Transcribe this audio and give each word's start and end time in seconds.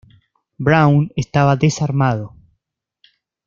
Brown 0.57 1.11
estaba 1.15 1.55
desarmado. 1.59 2.33